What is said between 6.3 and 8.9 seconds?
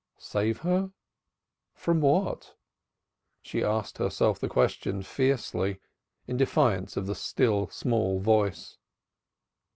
defiance of the still, small voice.